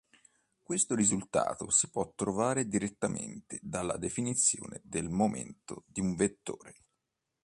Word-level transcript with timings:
Questo 0.63 0.95
risultato 0.95 1.69
si 1.69 1.87
può 1.91 2.11
trovare 2.15 2.67
direttamente 2.67 3.59
dalla 3.61 3.97
definizione 3.97 4.81
del 4.83 5.09
momento 5.09 5.83
di 5.85 5.99
un 5.99 6.15
vettore. 6.15 6.77